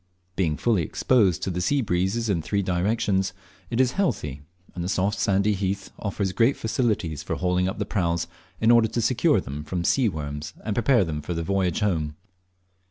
Being 0.35 0.57
fully 0.57 0.81
exposed 0.81 1.43
to 1.43 1.51
the 1.51 1.61
sea 1.61 1.81
breezes 1.83 2.27
in 2.27 2.41
three 2.41 2.63
directions 2.63 3.33
it 3.69 3.79
is 3.79 3.91
healthy, 3.91 4.41
and 4.73 4.83
the 4.83 4.89
soft 4.89 5.19
sandy 5.19 5.53
heath 5.53 5.91
offers 5.99 6.31
great 6.31 6.57
facilities 6.57 7.21
for 7.21 7.35
hauling 7.35 7.67
up 7.67 7.77
the 7.77 7.85
praus, 7.85 8.25
in 8.59 8.71
order 8.71 8.87
to 8.87 8.99
secure 8.99 9.39
them 9.39 9.63
from 9.63 9.83
sea 9.83 10.09
worms 10.09 10.55
and 10.65 10.75
prepare 10.75 11.03
them 11.03 11.21
for 11.21 11.35
the 11.35 11.43
homeward 11.43 11.75
voyage. 11.77 12.13